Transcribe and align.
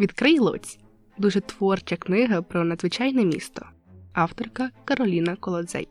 Відкрий 0.00 0.38
Лоць 0.38 0.78
дуже 1.18 1.40
творча 1.40 1.96
книга 1.96 2.42
про 2.42 2.64
надзвичайне 2.64 3.24
місто. 3.24 3.66
Авторка 4.12 4.70
Кароліна 4.84 5.36
Колодзей. 5.36 5.88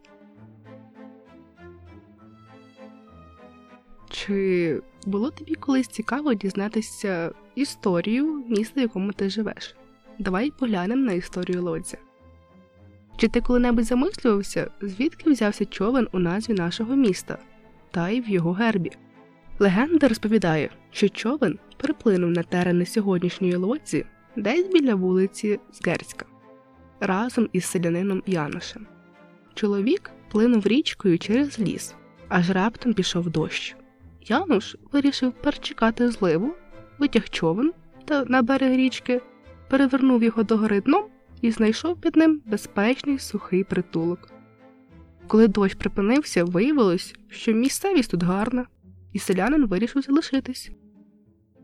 Чи 4.09 4.81
було 5.05 5.31
тобі 5.31 5.55
колись 5.55 5.87
цікаво 5.87 6.33
дізнатися 6.33 7.31
історію 7.55 8.43
міста, 8.47 8.79
в 8.79 8.81
якому 8.81 9.11
ти 9.13 9.29
живеш? 9.29 9.75
Давай 10.19 10.51
поглянемо 10.51 11.05
на 11.05 11.13
історію 11.13 11.63
Лодзя. 11.63 11.97
Чи 13.17 13.27
ти 13.27 13.41
коли-небудь 13.41 13.85
замислювався, 13.85 14.71
звідки 14.81 15.29
взявся 15.29 15.65
човен 15.65 16.07
у 16.11 16.19
назві 16.19 16.53
нашого 16.53 16.95
міста 16.95 17.37
та 17.91 18.09
й 18.09 18.21
в 18.21 18.29
його 18.29 18.51
гербі? 18.51 18.91
Легенда 19.59 20.07
розповідає, 20.07 20.69
що 20.91 21.09
човен 21.09 21.59
приплинув 21.77 22.31
на 22.31 22.43
терени 22.43 22.85
сьогоднішньої 22.85 23.55
лодзі 23.55 24.05
десь 24.35 24.67
біля 24.67 24.95
вулиці 24.95 25.59
Згерська 25.73 26.25
разом 26.99 27.49
із 27.53 27.65
селянином 27.65 28.23
Яношем. 28.25 28.87
Чоловік 29.53 30.11
плинув 30.31 30.67
річкою 30.67 31.19
через 31.19 31.59
ліс, 31.59 31.95
аж 32.27 32.49
раптом 32.49 32.93
пішов 32.93 33.29
дощ. 33.29 33.75
Януш 34.21 34.75
вирішив 34.91 35.33
перечекати 35.33 36.11
зливу, 36.11 36.53
витяг 36.99 37.29
човен 37.29 37.73
та 38.05 38.25
на 38.25 38.41
берег 38.41 38.77
річки, 38.77 39.21
перевернув 39.69 40.23
його 40.23 40.43
догори 40.43 40.81
дном 40.81 41.05
і 41.41 41.51
знайшов 41.51 42.01
під 42.01 42.15
ним 42.15 42.41
безпечний 42.45 43.19
сухий 43.19 43.63
притулок. 43.63 44.29
Коли 45.27 45.47
дощ 45.47 45.75
припинився, 45.75 46.43
виявилось, 46.43 47.15
що 47.29 47.51
місцевість 47.51 48.11
тут 48.11 48.23
гарна, 48.23 48.65
і 49.13 49.19
селянин 49.19 49.65
вирішив 49.65 50.01
залишитись. 50.01 50.71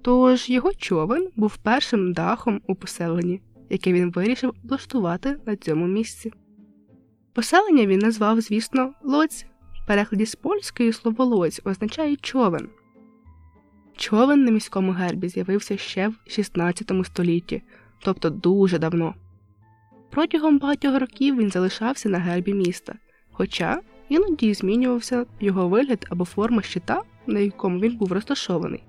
Тож 0.01 0.49
його 0.49 0.73
човен 0.73 1.29
був 1.35 1.57
першим 1.57 2.13
дахом 2.13 2.61
у 2.67 2.75
поселенні, 2.75 3.41
яке 3.69 3.93
він 3.93 4.11
вирішив 4.11 4.53
облаштувати 4.63 5.37
на 5.45 5.55
цьому 5.55 5.87
місці. 5.87 6.31
Поселення 7.33 7.85
він 7.85 7.99
назвав, 7.99 8.41
звісно, 8.41 8.93
Лоць. 9.03 9.45
В 9.83 9.87
перекладі 9.87 10.25
з 10.25 10.35
польської 10.35 10.93
слово 10.93 11.25
лоць 11.25 11.61
означає 11.63 12.15
човен. 12.15 12.69
Човен 13.97 14.43
на 14.43 14.51
міському 14.51 14.91
гербі 14.91 15.29
з'явився 15.29 15.77
ще 15.77 16.07
в 16.07 16.15
16 16.27 16.91
столітті, 17.03 17.61
тобто 18.03 18.29
дуже 18.29 18.79
давно. 18.79 19.15
Протягом 20.11 20.59
багатьох 20.59 20.99
років 20.99 21.37
він 21.37 21.51
залишався 21.51 22.09
на 22.09 22.19
гербі 22.19 22.53
міста, 22.53 22.95
хоча 23.31 23.81
іноді 24.09 24.53
змінювався 24.53 25.25
його 25.39 25.69
вигляд 25.69 26.05
або 26.09 26.25
форма 26.25 26.61
щита, 26.61 27.01
на 27.27 27.39
якому 27.39 27.79
він 27.79 27.97
був 27.97 28.11
розташований. 28.11 28.83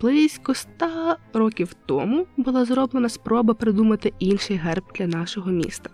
Близько 0.00 0.52
ста 0.52 1.16
років 1.32 1.74
тому 1.86 2.26
була 2.36 2.64
зроблена 2.64 3.08
спроба 3.08 3.54
придумати 3.54 4.12
інший 4.18 4.56
герб 4.56 4.84
для 4.94 5.06
нашого 5.06 5.50
міста. 5.50 5.90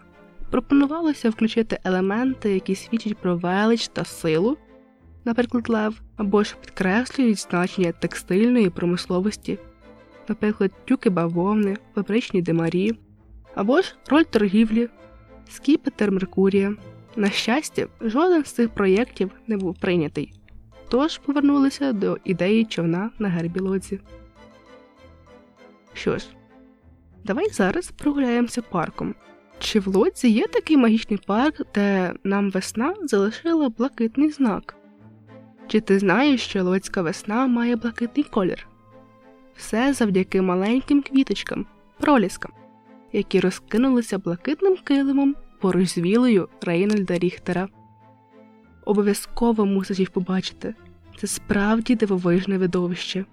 Пропонувалося 0.51 1.31
включити 1.31 1.79
елементи, 1.85 2.51
які 2.55 2.75
свідчать 2.75 3.19
про 3.19 3.37
велич 3.37 3.89
та 3.89 4.05
силу, 4.05 4.57
наприклад, 5.25 5.69
лев, 5.69 6.01
або 6.17 6.45
ж 6.45 6.57
підкреслюють 6.61 7.39
значення 7.39 7.93
текстильної 7.93 8.71
промисловості, 8.71 9.59
наприклад, 10.29 10.71
тюки 10.85 11.11
бавовни, 11.11 11.77
фабричні 11.95 12.43
димарі, 12.43 12.93
або 13.55 13.83
ж 13.83 13.95
роль 14.09 14.23
торгівлі, 14.23 14.89
скіпетр 15.49 16.11
Меркурія. 16.11 16.75
На 17.17 17.31
щастя, 17.31 17.87
жоден 18.01 18.45
з 18.45 18.53
цих 18.53 18.71
проєктів 18.71 19.31
не 19.47 19.57
був 19.57 19.81
прийнятий 19.81 20.33
тож 20.91 21.19
повернулися 21.19 21.93
до 21.93 22.19
ідеї 22.25 22.65
човна 22.65 23.11
на 23.19 23.29
гербі 23.29 23.61
лодзі. 23.61 24.01
Що 25.93 26.19
ж, 26.19 26.27
давай 27.25 27.51
зараз 27.51 27.91
прогуляємося 27.91 28.63
парком. 28.63 29.15
Чи 29.59 29.81
в 29.81 29.87
лодзі 29.87 30.31
є 30.31 30.47
такий 30.47 30.77
магічний 30.77 31.21
парк, 31.27 31.61
де 31.75 32.15
нам 32.25 32.51
весна 32.51 32.95
залишила 33.03 33.69
блакитний 33.69 34.31
знак? 34.31 34.75
Чи 35.67 35.81
ти 35.81 35.99
знаєш, 35.99 36.41
що 36.41 36.65
лодська 36.65 37.03
весна 37.03 37.47
має 37.47 37.77
блакитний 37.77 38.25
колір? 38.25 38.67
Все 39.57 39.93
завдяки 39.93 40.43
маленьким 40.43 41.03
квіточкам, 41.03 41.67
проліскам, 41.99 42.53
які 43.13 43.41
розкинулися 43.41 44.19
блакитним 44.19 44.77
килимом 44.77 45.37
поруч 45.61 45.89
з 45.89 45.99
вілою 45.99 46.49
Рейнольда 46.63 47.19
Ріхтера. 47.19 47.69
Обов'язково 48.85 49.67
мусиш 49.67 49.99
їх 49.99 50.11
побачити. 50.11 50.75
Це 51.19 51.27
справді 51.27 51.95
дивовижне 51.95 52.59
видовище. 52.59 53.25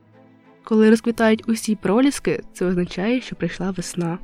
Коли 0.64 0.90
розквітають 0.90 1.50
усі 1.50 1.76
проліски, 1.76 2.44
це 2.54 2.66
означає, 2.66 3.22
що 3.22 3.36
прийшла 3.36 3.72
весна. 3.72 4.18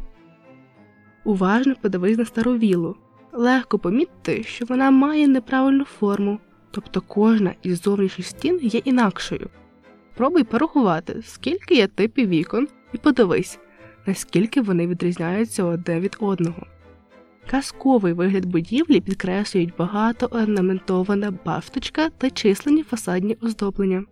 Уважно 1.23 1.75
подивись 1.81 2.17
на 2.17 2.25
стару 2.25 2.57
вілу. 2.57 2.95
Легко 3.31 3.79
помітити, 3.79 4.43
що 4.43 4.65
вона 4.65 4.91
має 4.91 5.27
неправильну 5.27 5.85
форму, 5.85 6.39
тобто 6.71 7.01
кожна 7.01 7.55
із 7.63 7.81
зовнішніх 7.81 8.27
стін 8.27 8.59
є 8.61 8.81
інакшою. 8.83 9.49
Пробуй 10.15 10.43
порахувати, 10.43 11.21
скільки 11.25 11.75
є 11.75 11.87
типів 11.87 12.29
вікон, 12.29 12.67
і 12.93 12.97
подивись, 12.97 13.59
наскільки 14.05 14.61
вони 14.61 14.87
відрізняються 14.87 15.63
одне 15.63 15.99
від 15.99 16.17
одного. 16.19 16.67
Казковий 17.49 18.13
вигляд 18.13 18.45
будівлі 18.45 19.01
підкреслюють 19.01 19.75
багато 19.77 20.25
орнаментована 20.25 21.33
бафточка 21.45 22.09
та 22.09 22.29
численні 22.29 22.83
фасадні 22.83 23.37
оздоблення. 23.41 24.05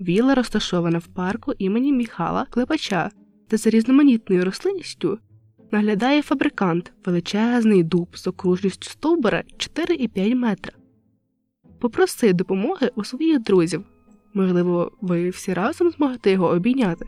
Віла 0.00 0.34
розташована 0.34 0.98
в 0.98 1.06
парку 1.06 1.52
імені 1.58 1.92
Міхала 1.92 2.46
Клепача, 2.50 3.10
де 3.50 3.56
за 3.56 3.70
різноманітною 3.70 4.44
рослинністю 4.44 5.18
наглядає 5.70 6.22
фабрикант 6.22 6.92
величезний 7.06 7.82
дуб 7.82 8.08
з 8.12 8.26
окружністю 8.26 8.90
стовбура 8.90 9.42
4,5 9.56 10.34
метра. 10.34 10.72
Попроси 11.80 12.32
допомоги 12.32 12.90
у 12.94 13.04
своїх 13.04 13.42
друзів. 13.42 13.84
Можливо, 14.34 14.92
ви 15.00 15.30
всі 15.30 15.54
разом 15.54 15.90
зможете 15.90 16.30
його 16.30 16.48
обійняти. 16.48 17.06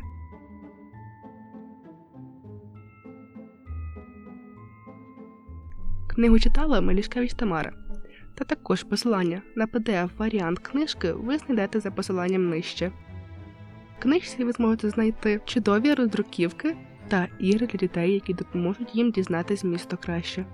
Книгу 6.15 6.39
читала 6.39 6.81
Мелішкевич 6.81 7.35
Тамара. 7.35 7.73
Та 8.35 8.45
також 8.45 8.83
посилання 8.83 9.43
на 9.57 9.67
pdf 9.67 10.11
варіант 10.19 10.59
книжки 10.59 11.13
ви 11.13 11.39
знайдете 11.39 11.81
за 11.81 11.91
посиланням 11.91 12.49
нижче. 12.49 12.93
В 13.99 14.03
книжці 14.03 14.45
ви 14.45 14.53
зможете 14.53 14.91
знайти 14.91 15.41
чудові 15.45 15.95
роздруківки 15.95 16.77
та 17.09 17.29
ігри 17.39 17.67
для 17.67 17.79
дітей, 17.79 18.13
які 18.13 18.35
допоможуть 18.35 18.95
їм 18.95 19.11
дізнатися 19.11 19.67
місто 19.67 19.97
краще. 19.97 20.47